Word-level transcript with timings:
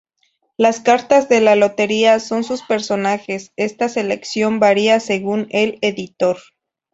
Las 0.57 0.79
cartas 0.79 1.29
de 1.29 1.41
la 1.41 1.55
lotería 1.55 2.17
con 2.27 2.43
sus 2.43 2.63
personajes, 2.63 3.53
esta 3.55 3.87
selección 3.87 4.59
varía 4.59 4.99
según 4.99 5.45
el 5.51 5.77
editor. 5.81 6.39